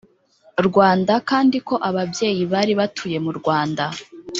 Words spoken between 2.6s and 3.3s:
batuye